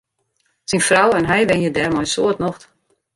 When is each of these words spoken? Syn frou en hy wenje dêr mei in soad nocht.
Syn 0.69 0.81
frou 0.87 1.09
en 1.17 1.29
hy 1.31 1.41
wenje 1.49 1.71
dêr 1.75 1.91
mei 1.93 2.03
in 2.05 2.11
soad 2.13 2.37
nocht. 2.43 2.61